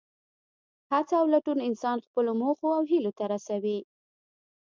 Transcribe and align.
هڅه 0.91 1.13
او 1.21 1.25
لټون 1.33 1.59
انسان 1.69 1.97
خپلو 2.05 2.31
موخو 2.41 2.67
او 2.77 2.81
هیلو 2.91 3.11
ته 3.17 3.23
رسوي. 3.33 3.79